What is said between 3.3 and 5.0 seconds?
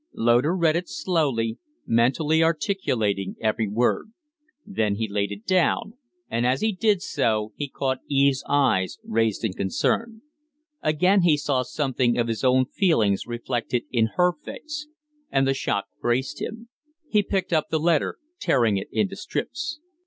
every word; then